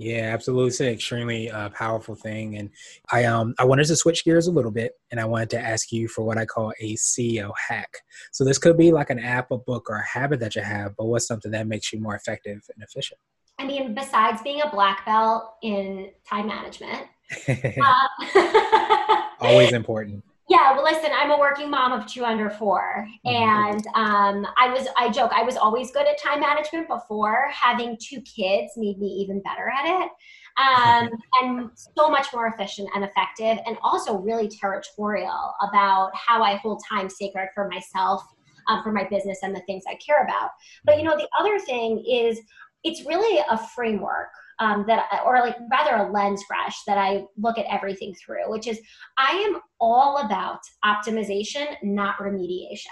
Yeah, 0.01 0.33
absolutely. 0.33 0.69
It's 0.69 0.79
an 0.79 0.87
extremely 0.87 1.51
uh, 1.51 1.69
powerful 1.69 2.15
thing. 2.15 2.57
And 2.57 2.71
I 3.11 3.25
um 3.25 3.53
I 3.59 3.65
wanted 3.65 3.85
to 3.85 3.95
switch 3.95 4.25
gears 4.25 4.47
a 4.47 4.51
little 4.51 4.71
bit 4.71 4.93
and 5.11 5.19
I 5.19 5.25
wanted 5.25 5.51
to 5.51 5.59
ask 5.59 5.91
you 5.91 6.07
for 6.07 6.23
what 6.23 6.39
I 6.39 6.45
call 6.45 6.73
a 6.79 6.95
CEO 6.95 7.51
hack. 7.69 7.93
So 8.31 8.43
this 8.43 8.57
could 8.57 8.77
be 8.77 8.91
like 8.91 9.11
an 9.11 9.19
app, 9.19 9.51
a 9.51 9.59
book, 9.59 9.91
or 9.91 9.97
a 9.97 10.07
habit 10.07 10.39
that 10.39 10.55
you 10.55 10.63
have, 10.63 10.95
but 10.97 11.05
what's 11.05 11.27
something 11.27 11.51
that 11.51 11.67
makes 11.67 11.93
you 11.93 11.99
more 11.99 12.15
effective 12.15 12.63
and 12.73 12.83
efficient? 12.83 13.19
I 13.59 13.67
mean, 13.67 13.93
besides 13.93 14.41
being 14.41 14.61
a 14.63 14.71
black 14.71 15.05
belt 15.05 15.53
in 15.61 16.09
time 16.27 16.47
management, 16.47 17.07
uh, 17.47 19.21
always 19.39 19.71
important. 19.71 20.23
Yeah, 20.51 20.73
well, 20.73 20.83
listen, 20.83 21.11
I'm 21.15 21.31
a 21.31 21.39
working 21.39 21.69
mom 21.69 21.93
of 21.93 22.05
two 22.07 22.25
under 22.25 22.49
4 22.49 23.07
mm-hmm. 23.25 23.29
and 23.29 23.87
um, 23.95 24.45
I 24.57 24.67
was 24.67 24.85
I 24.97 25.07
joke 25.09 25.31
I 25.33 25.43
was 25.43 25.55
always 25.55 25.91
good 25.91 26.05
at 26.05 26.21
time 26.21 26.41
management 26.41 26.89
before. 26.89 27.47
Having 27.53 27.99
two 28.01 28.19
kids 28.23 28.73
made 28.75 28.99
me 28.99 29.07
even 29.07 29.41
better 29.43 29.69
at 29.69 29.85
it, 29.85 30.11
um, 30.57 31.09
and 31.41 31.69
so 31.77 32.09
much 32.09 32.33
more 32.33 32.47
efficient 32.47 32.89
and 32.93 33.05
effective, 33.05 33.63
and 33.65 33.77
also 33.81 34.17
really 34.17 34.49
territorial 34.49 35.53
about 35.69 36.11
how 36.15 36.43
I 36.43 36.55
hold 36.55 36.83
time 36.89 37.09
sacred 37.09 37.47
for 37.55 37.69
myself, 37.69 38.21
um, 38.67 38.83
for 38.83 38.91
my 38.91 39.05
business, 39.05 39.39
and 39.43 39.55
the 39.55 39.61
things 39.61 39.83
I 39.89 39.95
care 40.05 40.21
about. 40.21 40.49
But 40.83 40.97
you 40.97 41.03
know, 41.03 41.15
the 41.15 41.29
other 41.39 41.59
thing 41.59 42.03
is 42.05 42.41
it's 42.83 43.05
really 43.05 43.41
a 43.49 43.57
framework 43.57 44.31
um, 44.61 44.85
that, 44.87 45.09
or 45.25 45.39
like 45.39 45.57
rather 45.71 45.95
a 45.95 46.11
lens 46.11 46.43
Gresh 46.47 46.83
that 46.85 46.97
I 46.97 47.23
look 47.35 47.57
at 47.57 47.65
everything 47.69 48.13
through, 48.13 48.49
which 48.49 48.67
is 48.67 48.79
I 49.17 49.31
am 49.31 49.59
all 49.79 50.19
about 50.19 50.59
optimization, 50.85 51.65
not 51.81 52.17
remediation. 52.17 52.87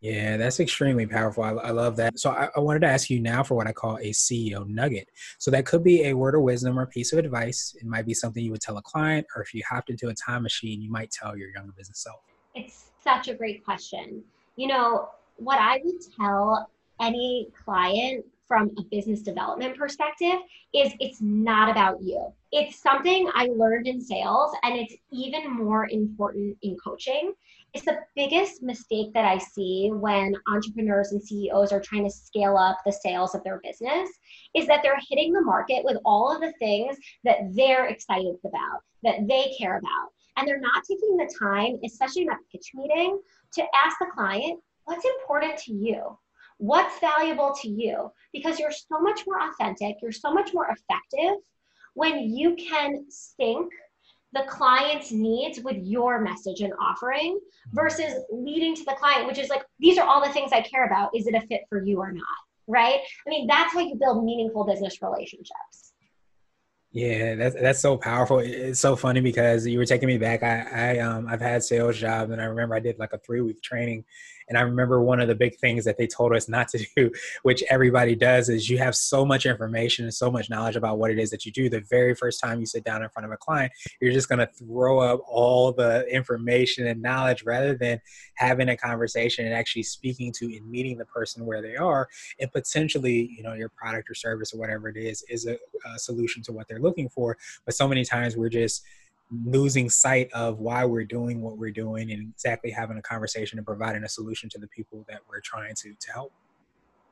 Yeah, 0.00 0.36
that's 0.36 0.58
extremely 0.60 1.06
powerful. 1.06 1.44
I, 1.44 1.50
I 1.50 1.70
love 1.70 1.94
that. 1.96 2.18
So 2.18 2.30
I, 2.30 2.48
I, 2.56 2.60
wanted 2.60 2.80
to 2.80 2.86
ask 2.86 3.10
you 3.10 3.20
now 3.20 3.42
for 3.42 3.54
what 3.54 3.66
I 3.66 3.72
call 3.72 3.98
a 3.98 4.10
CEO 4.10 4.66
nugget. 4.66 5.06
So 5.38 5.50
that 5.50 5.66
could 5.66 5.84
be 5.84 6.06
a 6.06 6.14
word 6.14 6.34
of 6.34 6.40
wisdom 6.40 6.78
or 6.78 6.86
piece 6.86 7.12
of 7.12 7.18
advice. 7.18 7.76
It 7.78 7.86
might 7.86 8.06
be 8.06 8.14
something 8.14 8.42
you 8.42 8.50
would 8.50 8.62
tell 8.62 8.78
a 8.78 8.82
client, 8.82 9.26
or 9.36 9.42
if 9.42 9.52
you 9.52 9.62
hopped 9.68 9.90
into 9.90 10.08
a 10.08 10.14
time 10.14 10.42
machine, 10.42 10.80
you 10.80 10.90
might 10.90 11.10
tell 11.10 11.36
your 11.36 11.50
younger 11.50 11.72
business 11.72 12.02
self. 12.02 12.20
It's 12.54 12.86
such 13.04 13.28
a 13.28 13.34
great 13.34 13.62
question. 13.62 14.24
You 14.56 14.68
know, 14.68 15.10
what 15.36 15.58
I 15.60 15.80
would 15.84 16.00
tell 16.18 16.70
any 16.98 17.48
client 17.64 18.24
from 18.50 18.68
a 18.78 18.82
business 18.90 19.22
development 19.22 19.78
perspective 19.78 20.40
is 20.74 20.92
it's 20.98 21.22
not 21.22 21.70
about 21.70 22.02
you. 22.02 22.32
It's 22.50 22.82
something 22.82 23.30
I 23.32 23.46
learned 23.46 23.86
in 23.86 24.00
sales 24.00 24.52
and 24.64 24.76
it's 24.76 24.92
even 25.12 25.52
more 25.52 25.88
important 25.88 26.58
in 26.62 26.76
coaching. 26.82 27.32
It's 27.74 27.84
the 27.84 28.00
biggest 28.16 28.60
mistake 28.60 29.14
that 29.14 29.24
I 29.24 29.38
see 29.38 29.90
when 29.92 30.34
entrepreneurs 30.52 31.12
and 31.12 31.22
CEOs 31.22 31.70
are 31.70 31.78
trying 31.78 32.02
to 32.02 32.10
scale 32.10 32.56
up 32.56 32.78
the 32.84 32.90
sales 32.90 33.36
of 33.36 33.44
their 33.44 33.60
business 33.62 34.10
is 34.56 34.66
that 34.66 34.80
they're 34.82 34.98
hitting 35.08 35.32
the 35.32 35.42
market 35.42 35.84
with 35.84 35.98
all 36.04 36.34
of 36.34 36.40
the 36.40 36.52
things 36.58 36.96
that 37.22 37.54
they're 37.54 37.86
excited 37.86 38.34
about, 38.44 38.80
that 39.04 39.28
they 39.28 39.54
care 39.56 39.78
about. 39.78 40.08
And 40.36 40.48
they're 40.48 40.58
not 40.58 40.82
taking 40.82 41.16
the 41.16 41.32
time, 41.38 41.78
especially 41.84 42.22
in 42.22 42.28
that 42.28 42.38
pitch 42.50 42.72
meeting, 42.74 43.20
to 43.52 43.62
ask 43.84 43.96
the 44.00 44.06
client, 44.12 44.58
what's 44.86 45.04
important 45.04 45.56
to 45.58 45.72
you? 45.72 46.18
What's 46.60 46.98
valuable 47.00 47.54
to 47.62 47.68
you? 47.68 48.12
Because 48.34 48.58
you're 48.58 48.70
so 48.70 49.00
much 49.00 49.22
more 49.26 49.40
authentic 49.48 49.96
you're 50.02 50.12
so 50.12 50.32
much 50.32 50.52
more 50.52 50.68
effective 50.68 51.38
when 51.94 52.30
you 52.30 52.54
can 52.56 53.06
sync 53.08 53.72
the 54.32 54.44
client's 54.48 55.10
needs 55.10 55.58
with 55.60 55.76
your 55.78 56.20
message 56.20 56.60
and 56.60 56.72
offering 56.80 57.40
versus 57.72 58.14
leading 58.30 58.76
to 58.76 58.84
the 58.84 58.92
client 58.92 59.26
which 59.26 59.38
is 59.38 59.48
like 59.48 59.62
these 59.80 59.98
are 59.98 60.06
all 60.06 60.24
the 60.24 60.32
things 60.32 60.52
i 60.52 60.60
care 60.60 60.86
about. 60.86 61.10
Is 61.16 61.26
it 61.26 61.34
a 61.34 61.40
fit 61.46 61.62
for 61.68 61.82
you 61.82 61.98
or 61.98 62.12
not? 62.12 62.24
Right? 62.68 63.00
I 63.26 63.30
mean 63.30 63.46
that's 63.46 63.72
how 63.72 63.80
you 63.80 63.96
build 63.96 64.22
meaningful 64.22 64.64
business 64.64 65.00
relationships. 65.02 65.92
Yeah, 66.92 67.36
that's 67.36 67.54
that's 67.54 67.80
so 67.80 67.96
powerful. 67.96 68.40
It's 68.40 68.80
so 68.80 68.96
funny 68.96 69.20
because 69.20 69.64
you 69.64 69.78
were 69.78 69.86
taking 69.86 70.08
me 70.08 70.18
back. 70.18 70.42
I, 70.42 70.96
I 70.96 70.98
um 70.98 71.26
I've 71.28 71.40
had 71.40 71.62
sales 71.62 71.96
jobs 71.96 72.32
and 72.32 72.40
I 72.40 72.44
remember 72.44 72.74
I 72.74 72.80
did 72.80 72.98
like 72.98 73.12
a 73.12 73.18
three 73.18 73.40
week 73.40 73.62
training 73.62 74.04
and 74.50 74.58
I 74.58 74.62
remember 74.62 75.00
one 75.00 75.20
of 75.20 75.28
the 75.28 75.34
big 75.34 75.56
things 75.58 75.84
that 75.84 75.96
they 75.96 76.08
told 76.08 76.34
us 76.34 76.48
not 76.48 76.68
to 76.68 76.84
do, 76.96 77.10
which 77.44 77.62
everybody 77.70 78.16
does, 78.16 78.48
is 78.48 78.68
you 78.68 78.78
have 78.78 78.96
so 78.96 79.24
much 79.24 79.46
information 79.46 80.04
and 80.04 80.12
so 80.12 80.30
much 80.30 80.50
knowledge 80.50 80.76
about 80.76 80.98
what 80.98 81.12
it 81.12 81.18
is 81.18 81.30
that 81.30 81.46
you 81.46 81.52
do. 81.52 81.70
The 81.70 81.80
very 81.88 82.14
first 82.14 82.40
time 82.40 82.58
you 82.58 82.66
sit 82.66 82.84
down 82.84 83.02
in 83.02 83.08
front 83.08 83.24
of 83.26 83.32
a 83.32 83.36
client, 83.36 83.72
you're 84.00 84.12
just 84.12 84.28
going 84.28 84.40
to 84.40 84.48
throw 84.48 84.98
up 84.98 85.22
all 85.26 85.72
the 85.72 86.04
information 86.12 86.88
and 86.88 87.00
knowledge 87.00 87.44
rather 87.44 87.74
than 87.76 88.00
having 88.34 88.68
a 88.68 88.76
conversation 88.76 89.46
and 89.46 89.54
actually 89.54 89.84
speaking 89.84 90.32
to 90.32 90.46
and 90.46 90.68
meeting 90.68 90.98
the 90.98 91.06
person 91.06 91.46
where 91.46 91.62
they 91.62 91.76
are 91.76 92.08
and 92.40 92.50
potentially, 92.50 93.30
you 93.36 93.44
know, 93.44 93.54
your 93.54 93.68
product 93.68 94.10
or 94.10 94.14
service 94.14 94.52
or 94.52 94.58
whatever 94.58 94.88
it 94.88 94.96
is, 94.96 95.24
is 95.30 95.46
a, 95.46 95.56
a 95.94 95.98
solution 95.98 96.42
to 96.42 96.52
what 96.52 96.66
they're 96.66 96.80
looking 96.80 97.08
for. 97.08 97.38
But 97.64 97.74
so 97.74 97.86
many 97.86 98.04
times 98.04 98.36
we're 98.36 98.48
just, 98.48 98.82
losing 99.44 99.88
sight 99.88 100.30
of 100.32 100.58
why 100.58 100.84
we're 100.84 101.04
doing 101.04 101.40
what 101.40 101.56
we're 101.56 101.70
doing 101.70 102.10
and 102.10 102.22
exactly 102.30 102.70
having 102.70 102.98
a 102.98 103.02
conversation 103.02 103.58
and 103.58 103.66
providing 103.66 104.04
a 104.04 104.08
solution 104.08 104.48
to 104.50 104.58
the 104.58 104.66
people 104.68 105.04
that 105.08 105.20
we're 105.28 105.40
trying 105.40 105.74
to 105.74 105.94
to 106.00 106.12
help. 106.12 106.32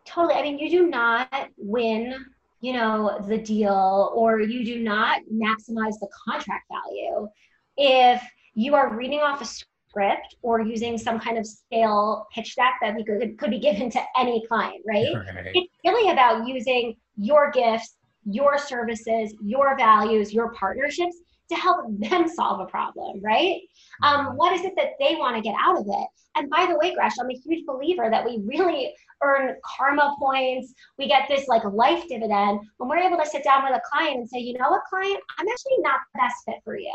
Totally 0.04 0.34
i 0.34 0.42
mean 0.42 0.58
you 0.58 0.70
do 0.70 0.88
not 0.88 1.48
win 1.58 2.25
you 2.60 2.72
know 2.72 3.25
the 3.28 3.38
deal 3.38 4.10
or 4.14 4.40
you 4.40 4.64
do 4.64 4.82
not 4.82 5.20
maximize 5.32 5.98
the 6.00 6.08
contract 6.26 6.64
value. 6.70 7.28
If 7.76 8.22
you 8.54 8.75
are 8.75 8.96
reading 8.96 9.20
off 9.20 9.40
a 9.40 9.44
script 9.44 10.37
or 10.42 10.60
using 10.60 10.98
some 10.98 11.20
kind 11.20 11.38
of 11.38 11.46
stale 11.46 12.26
pitch 12.34 12.56
deck 12.56 12.75
that 12.82 12.94
we 12.94 13.04
could, 13.04 13.38
could 13.38 13.50
be 13.50 13.58
given 13.58 13.90
to 13.90 14.00
any 14.18 14.44
client 14.46 14.82
right? 14.87 15.14
right. 15.14 15.50
It's 15.54 15.72
really 15.84 16.10
about 16.10 16.46
using 16.46 16.96
your 17.16 17.50
gifts 17.50 17.94
your 18.25 18.58
services 18.58 19.34
your 19.42 19.76
values 19.76 20.32
your 20.32 20.52
partnerships 20.52 21.16
to 21.48 21.54
help 21.56 21.86
them 21.98 22.28
solve 22.34 22.60
a 22.60 22.66
problem, 22.66 23.20
right? 23.22 23.60
Um, 24.02 24.26
mm-hmm. 24.26 24.36
what 24.36 24.52
is 24.52 24.64
it 24.64 24.74
that 24.76 24.92
they 24.98 25.16
want 25.16 25.36
to 25.36 25.42
get 25.42 25.56
out 25.60 25.78
of 25.78 25.86
it? 25.86 26.08
And 26.36 26.48
by 26.50 26.66
the 26.66 26.78
way, 26.78 26.94
Gresh, 26.94 27.14
I'm 27.20 27.30
a 27.30 27.34
huge 27.34 27.66
believer 27.66 28.08
that 28.10 28.24
we 28.24 28.40
really 28.44 28.94
earn 29.22 29.56
karma 29.64 30.14
points. 30.18 30.72
We 30.96 31.08
get 31.08 31.26
this 31.28 31.48
like 31.48 31.64
life 31.64 32.04
dividend 32.08 32.60
when 32.76 32.88
we're 32.88 32.98
able 32.98 33.18
to 33.18 33.26
sit 33.26 33.42
down 33.42 33.64
with 33.64 33.74
a 33.74 33.82
client 33.90 34.18
and 34.18 34.28
say, 34.28 34.38
you 34.38 34.56
know 34.56 34.70
what, 34.70 34.82
client, 34.88 35.18
I'm 35.38 35.48
actually 35.48 35.78
not 35.78 36.00
the 36.12 36.20
best 36.20 36.36
fit 36.44 36.56
for 36.64 36.78
you. 36.78 36.94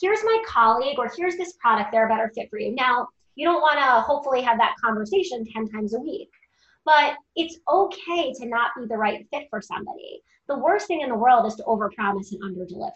Here's 0.00 0.22
my 0.24 0.42
colleague, 0.46 0.98
or 0.98 1.10
here's 1.16 1.36
this 1.36 1.54
product, 1.54 1.92
they're 1.92 2.06
a 2.06 2.08
better 2.08 2.30
fit 2.34 2.50
for 2.50 2.58
you. 2.58 2.74
Now, 2.74 3.08
you 3.36 3.46
don't 3.46 3.62
want 3.62 3.78
to 3.78 4.00
hopefully 4.00 4.42
have 4.42 4.58
that 4.58 4.74
conversation 4.82 5.46
10 5.46 5.68
times 5.68 5.94
a 5.94 6.00
week. 6.00 6.28
But 6.84 7.14
it's 7.36 7.58
okay 7.68 8.32
to 8.34 8.46
not 8.46 8.72
be 8.76 8.86
the 8.86 8.96
right 8.96 9.24
fit 9.32 9.46
for 9.50 9.60
somebody. 9.62 10.20
The 10.48 10.58
worst 10.58 10.88
thing 10.88 11.02
in 11.02 11.08
the 11.08 11.14
world 11.14 11.46
is 11.46 11.54
to 11.56 11.62
overpromise 11.62 12.32
and 12.32 12.42
underdeliver. 12.42 12.90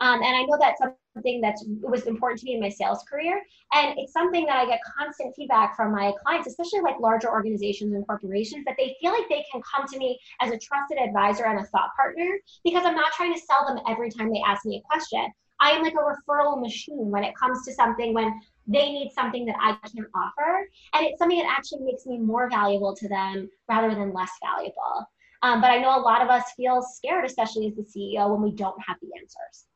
Um, 0.00 0.22
and 0.22 0.36
I 0.36 0.42
know 0.42 0.56
that's 0.58 0.80
something 1.14 1.40
that 1.42 1.56
was 1.82 2.06
important 2.06 2.40
to 2.40 2.46
me 2.46 2.54
in 2.54 2.60
my 2.60 2.70
sales 2.70 3.02
career. 3.08 3.42
And 3.72 3.98
it's 3.98 4.12
something 4.12 4.46
that 4.46 4.56
I 4.56 4.66
get 4.66 4.80
constant 4.98 5.34
feedback 5.36 5.76
from 5.76 5.92
my 5.92 6.12
clients, 6.22 6.48
especially 6.48 6.80
like 6.80 6.98
larger 7.00 7.30
organizations 7.30 7.94
and 7.94 8.06
corporations, 8.06 8.64
that 8.64 8.76
they 8.78 8.96
feel 9.00 9.12
like 9.12 9.28
they 9.28 9.44
can 9.52 9.60
come 9.62 9.86
to 9.88 9.98
me 9.98 10.18
as 10.40 10.50
a 10.50 10.58
trusted 10.58 10.98
advisor 10.98 11.44
and 11.44 11.58
a 11.58 11.64
thought 11.64 11.90
partner 11.96 12.38
because 12.64 12.84
I'm 12.86 12.96
not 12.96 13.12
trying 13.12 13.34
to 13.34 13.40
sell 13.40 13.66
them 13.66 13.84
every 13.88 14.10
time 14.10 14.32
they 14.32 14.42
ask 14.46 14.64
me 14.64 14.78
a 14.78 14.88
question. 14.88 15.26
I 15.60 15.72
am 15.72 15.82
like 15.82 15.92
a 15.92 15.96
referral 15.96 16.58
machine 16.58 17.10
when 17.10 17.22
it 17.22 17.34
comes 17.36 17.66
to 17.66 17.74
something 17.74 18.14
when 18.14 18.40
they 18.66 18.90
need 18.92 19.10
something 19.12 19.44
that 19.46 19.56
I 19.60 19.72
can't 19.88 20.08
offer. 20.14 20.66
And 20.94 21.06
it's 21.06 21.18
something 21.18 21.38
that 21.38 21.54
actually 21.54 21.84
makes 21.84 22.06
me 22.06 22.18
more 22.18 22.48
valuable 22.48 22.96
to 22.96 23.08
them 23.08 23.50
rather 23.68 23.94
than 23.94 24.14
less 24.14 24.30
valuable. 24.42 25.06
Um, 25.42 25.60
but 25.60 25.70
I 25.70 25.78
know 25.78 25.98
a 25.98 26.00
lot 26.00 26.22
of 26.22 26.28
us 26.28 26.44
feel 26.56 26.82
scared, 26.82 27.24
especially 27.24 27.66
as 27.66 27.74
the 27.74 27.82
CEO, 27.82 28.30
when 28.30 28.42
we 28.42 28.52
don't 28.54 28.80
have 28.86 28.96
the 29.02 29.08
answers. 29.18 29.66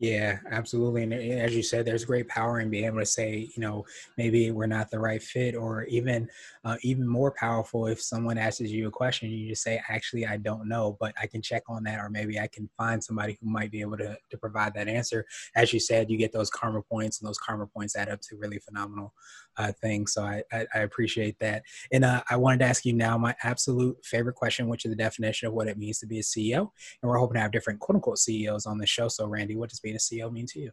Yeah, 0.00 0.38
absolutely. 0.52 1.02
And 1.02 1.12
as 1.12 1.56
you 1.56 1.62
said, 1.62 1.84
there's 1.84 2.04
great 2.04 2.28
power 2.28 2.60
in 2.60 2.70
being 2.70 2.84
able 2.84 3.00
to 3.00 3.06
say, 3.06 3.50
you 3.56 3.60
know, 3.60 3.84
maybe 4.16 4.52
we're 4.52 4.66
not 4.66 4.92
the 4.92 5.00
right 5.00 5.20
fit, 5.20 5.56
or 5.56 5.84
even 5.84 6.28
uh, 6.64 6.76
even 6.82 7.06
more 7.08 7.32
powerful 7.32 7.88
if 7.88 8.00
someone 8.00 8.38
asks 8.38 8.60
you 8.60 8.86
a 8.86 8.92
question, 8.92 9.28
you 9.28 9.48
just 9.48 9.64
say, 9.64 9.82
actually, 9.88 10.24
I 10.24 10.36
don't 10.36 10.68
know, 10.68 10.96
but 11.00 11.14
I 11.20 11.26
can 11.26 11.42
check 11.42 11.64
on 11.68 11.82
that, 11.84 11.98
or 11.98 12.10
maybe 12.10 12.38
I 12.38 12.46
can 12.46 12.68
find 12.78 13.02
somebody 13.02 13.38
who 13.40 13.50
might 13.50 13.72
be 13.72 13.80
able 13.80 13.96
to, 13.98 14.16
to 14.30 14.38
provide 14.38 14.72
that 14.74 14.86
answer. 14.86 15.26
As 15.56 15.72
you 15.72 15.80
said, 15.80 16.10
you 16.10 16.16
get 16.16 16.32
those 16.32 16.50
karma 16.50 16.82
points, 16.82 17.20
and 17.20 17.28
those 17.28 17.38
karma 17.38 17.66
points 17.66 17.96
add 17.96 18.08
up 18.08 18.20
to 18.20 18.36
really 18.36 18.60
phenomenal 18.60 19.12
uh, 19.58 19.72
things. 19.80 20.12
So 20.12 20.22
I, 20.22 20.42
I, 20.52 20.66
I 20.74 20.78
appreciate 20.80 21.38
that. 21.40 21.62
And 21.92 22.04
uh, 22.04 22.22
I 22.30 22.36
wanted 22.36 22.60
to 22.60 22.66
ask 22.66 22.84
you 22.84 22.92
now 22.92 23.18
my 23.18 23.34
absolute 23.42 23.96
favorite 24.04 24.36
question, 24.36 24.68
which 24.68 24.84
is 24.84 24.90
the 24.90 24.96
definition 24.96 25.48
of 25.48 25.54
what 25.54 25.66
it 25.66 25.76
means 25.76 25.98
to 25.98 26.06
be 26.06 26.20
a 26.20 26.22
CEO. 26.22 26.70
And 27.02 27.10
we're 27.10 27.18
hoping 27.18 27.34
to 27.34 27.40
have 27.40 27.50
different 27.50 27.80
quote 27.80 27.96
unquote 27.96 28.18
CEOs 28.18 28.66
on 28.66 28.78
the 28.78 28.86
show. 28.86 29.08
So, 29.08 29.26
Randi, 29.26 29.56
what 29.56 29.70
does 29.70 29.80
a 29.94 29.98
CEO 29.98 30.32
mean 30.32 30.46
to 30.48 30.60
you? 30.60 30.70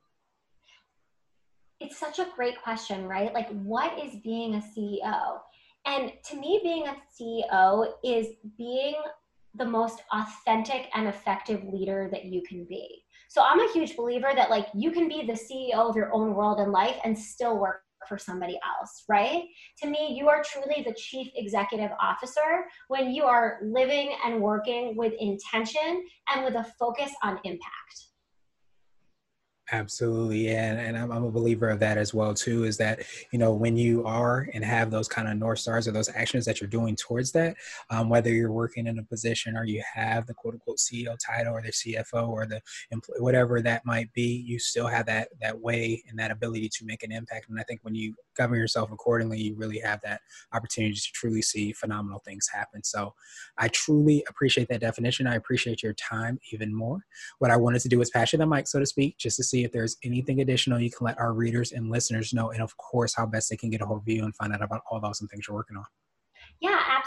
It's 1.80 1.98
such 1.98 2.20
a 2.20 2.28
great 2.36 2.62
question, 2.62 3.06
right? 3.06 3.34
Like, 3.34 3.50
what 3.50 4.00
is 4.00 4.16
being 4.24 4.56
a 4.56 4.60
CEO? 4.60 5.40
And 5.86 6.12
to 6.30 6.36
me, 6.38 6.60
being 6.64 6.88
a 6.88 6.96
CEO 7.14 7.94
is 8.04 8.28
being 8.58 8.96
the 9.58 9.66
most 9.66 10.02
authentic 10.12 10.88
and 10.94 11.08
effective 11.08 11.64
leader 11.72 12.10
that 12.12 12.26
you 12.26 12.42
can 12.48 12.66
be. 12.66 13.04
So 13.30 13.42
I'm 13.42 13.60
a 13.60 13.72
huge 13.72 13.96
believer 13.96 14.32
that 14.36 14.50
like 14.50 14.68
you 14.74 14.92
can 14.92 15.08
be 15.08 15.26
the 15.26 15.34
CEO 15.34 15.90
of 15.90 15.96
your 15.96 16.14
own 16.14 16.34
world 16.34 16.60
and 16.60 16.72
life 16.72 16.96
and 17.04 17.18
still 17.18 17.58
work 17.60 17.82
for 18.08 18.18
somebody 18.18 18.60
else, 18.80 19.04
right? 19.10 19.44
To 19.82 19.90
me, 19.90 20.16
you 20.18 20.28
are 20.30 20.44
truly 20.44 20.84
the 20.86 20.94
chief 20.94 21.28
executive 21.36 21.92
officer 22.00 22.66
when 22.88 23.12
you 23.12 23.24
are 23.24 23.60
living 23.64 24.16
and 24.26 24.42
working 24.42 24.96
with 24.96 25.14
intention 25.20 26.06
and 26.34 26.46
with 26.46 26.56
a 26.56 26.66
focus 26.78 27.12
on 27.24 27.40
impact. 27.44 28.06
Absolutely, 29.72 30.46
yeah, 30.46 30.72
and, 30.72 30.80
and 30.80 30.98
I'm, 30.98 31.12
I'm, 31.12 31.24
a 31.24 31.32
believer 31.32 31.70
of 31.70 31.80
that 31.80 31.98
as 31.98 32.14
well 32.14 32.36
too. 32.36 32.66
Is 32.66 32.78
that 32.78 33.02
you 33.32 33.40
know 33.40 33.52
when 33.52 33.76
you 33.76 34.06
are 34.06 34.48
and 34.54 34.64
have 34.64 34.92
those 34.92 35.08
kind 35.08 35.28
of 35.28 35.38
north 35.38 35.58
stars 35.58 35.88
or 35.88 35.92
those 35.92 36.10
actions 36.10 36.46
that 36.46 36.62
you're 36.62 36.70
doing 36.70 36.96
towards 36.96 37.32
that, 37.32 37.58
um, 37.90 38.08
whether 38.08 38.30
you're 38.32 38.52
working 38.52 38.86
in 38.86 39.00
a 39.00 39.04
position 39.04 39.58
or 39.58 39.66
you 39.66 39.82
have 39.92 40.28
the 40.28 40.36
quote 40.36 40.54
unquote 40.54 40.78
CEO 40.78 41.18
title 41.18 41.54
or 41.54 41.64
the 41.64 41.72
CFO 41.72 42.28
or 42.30 42.46
the 42.46 42.62
employee, 42.92 43.20
whatever 43.20 43.60
that 43.60 43.84
might 43.88 44.14
be, 44.14 44.44
you 44.46 44.60
still 44.60 44.86
have 44.86 45.08
that 45.08 45.30
that 45.42 45.60
way 45.60 46.04
and 46.08 46.20
that 46.20 46.30
ability 46.30 46.70
to 46.70 46.86
make 46.86 47.02
an 47.02 47.12
impact. 47.12 47.50
And 47.50 47.60
I 47.60 47.64
think 47.64 47.80
when 47.82 47.96
you 47.96 48.14
govern 48.36 48.60
yourself 48.60 48.92
accordingly, 48.92 49.40
you 49.40 49.56
really 49.56 49.80
have 49.80 50.02
that 50.04 50.22
opportunity 50.54 50.96
to 50.96 51.12
truly 51.14 51.42
see 51.42 51.74
phenomenal 51.74 52.22
things 52.26 52.48
happen. 52.54 52.84
So, 52.84 53.14
I 53.58 53.68
truly 53.70 54.24
appreciate 54.30 54.68
that 54.70 54.82
definition. 54.82 55.28
I 55.28 55.36
appreciate 55.36 55.84
your 55.84 55.94
time 55.94 56.40
even 56.52 56.74
more. 56.74 57.06
What 57.40 57.52
I 57.52 57.58
wanted 57.58 57.82
to 57.82 57.90
do 57.90 58.00
was 58.00 58.10
pass 58.10 58.34
you 58.34 58.40
the 58.40 58.46
mic, 58.46 58.68
so 58.68 58.80
to 58.80 58.86
speak, 58.86 59.18
just 59.18 59.38
to 59.38 59.44
see 59.44 59.64
if 59.64 59.72
there's 59.72 59.98
anything 60.04 60.42
additional 60.42 60.80
you 60.80 60.92
can 60.92 61.06
let 61.06 61.20
our 61.20 61.34
readers 61.34 61.72
and 61.72 61.90
listeners 61.90 62.34
know, 62.34 62.52
and 62.52 62.62
of 62.62 62.76
course, 62.78 63.14
how 63.16 63.26
best 63.26 63.50
they 63.50 63.58
can 63.58 63.70
get 63.70 63.82
a 63.82 63.86
hold 63.86 64.02
of 64.02 64.08
you 64.08 64.24
and 64.24 64.36
find 64.36 64.54
out 64.54 64.62
about 64.62 64.82
all 64.90 65.00
the 65.00 65.08
awesome 65.08 65.28
things 65.28 65.46
you're 65.48 65.56
working 65.56 65.78
on. 65.78 65.86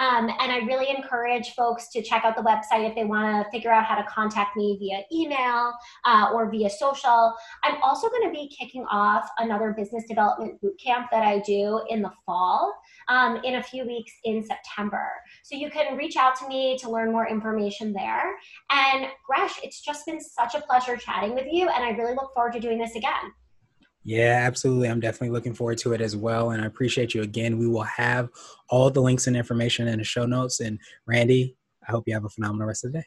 Um, 0.00 0.30
and 0.40 0.50
I 0.50 0.60
really 0.66 0.88
encourage 0.88 1.50
folks 1.54 1.88
to 1.90 2.02
check 2.02 2.24
out 2.24 2.34
the 2.34 2.42
website 2.42 2.88
if 2.88 2.94
they 2.94 3.04
want 3.04 3.44
to 3.44 3.50
figure 3.50 3.70
out 3.70 3.84
how 3.84 3.96
to 3.96 4.04
contact 4.04 4.56
me 4.56 4.78
via 4.80 5.02
email 5.12 5.74
uh, 6.06 6.30
or 6.32 6.50
via 6.50 6.70
social. 6.70 7.34
I'm 7.62 7.80
also 7.82 8.08
going 8.08 8.24
to 8.24 8.32
be 8.32 8.48
kicking 8.48 8.86
off 8.90 9.28
another 9.38 9.74
business 9.76 10.04
development 10.08 10.58
bootcamp 10.62 11.08
that 11.12 11.22
I 11.22 11.40
do 11.40 11.82
in 11.90 12.00
the 12.00 12.10
fall 12.24 12.74
um, 13.08 13.40
in 13.44 13.56
a 13.56 13.62
few 13.62 13.86
weeks 13.86 14.12
in 14.24 14.42
September. 14.42 15.06
So 15.42 15.54
you 15.54 15.70
can 15.70 15.98
reach 15.98 16.16
out 16.16 16.34
to 16.36 16.48
me 16.48 16.78
to 16.78 16.90
learn 16.90 17.12
more 17.12 17.28
information 17.28 17.92
there. 17.92 18.36
And 18.70 19.06
Gresh, 19.26 19.60
it's 19.62 19.82
just 19.82 20.06
been 20.06 20.20
such 20.20 20.54
a 20.54 20.62
pleasure 20.62 20.96
chatting 20.96 21.34
with 21.34 21.46
you, 21.50 21.68
and 21.68 21.84
I 21.84 21.90
really 21.90 22.14
look 22.14 22.32
forward 22.32 22.54
to 22.54 22.60
doing 22.60 22.78
this 22.78 22.94
again. 22.96 23.32
Yeah, 24.02 24.42
absolutely. 24.46 24.88
I'm 24.88 25.00
definitely 25.00 25.30
looking 25.30 25.54
forward 25.54 25.78
to 25.78 25.92
it 25.92 26.00
as 26.00 26.16
well. 26.16 26.50
And 26.50 26.62
I 26.62 26.66
appreciate 26.66 27.14
you 27.14 27.22
again. 27.22 27.58
We 27.58 27.66
will 27.66 27.82
have 27.82 28.30
all 28.68 28.90
the 28.90 29.02
links 29.02 29.26
and 29.26 29.36
information 29.36 29.88
in 29.88 29.98
the 29.98 30.04
show 30.04 30.24
notes. 30.24 30.60
And 30.60 30.78
Randi, 31.06 31.54
I 31.86 31.92
hope 31.92 32.04
you 32.06 32.14
have 32.14 32.24
a 32.24 32.30
phenomenal 32.30 32.66
rest 32.66 32.84
of 32.84 32.92
the 32.92 33.00
day. 33.00 33.06